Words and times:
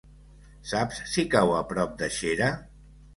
Saps 0.69 1.01
si 1.11 1.25
cau 1.35 1.53
a 1.57 1.59
prop 1.73 1.93
de 1.99 2.09
Xera? 2.17 2.49